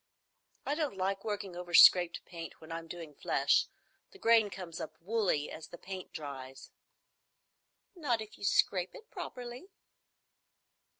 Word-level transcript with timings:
"I 0.65 0.73
don't 0.73 0.97
like 0.97 1.23
working 1.23 1.55
over 1.55 1.75
scraped 1.75 2.25
paint 2.25 2.59
when 2.59 2.71
I'm 2.71 2.87
doing 2.87 3.13
flesh. 3.13 3.67
The 4.09 4.17
grain 4.17 4.49
comes 4.49 4.81
up 4.81 4.99
woolly 4.99 5.51
as 5.51 5.67
the 5.67 5.77
paint 5.77 6.11
dries." 6.11 6.71
"Not 7.95 8.19
if 8.19 8.35
you 8.35 8.43
scrape 8.43 8.95
properly." 9.11 9.67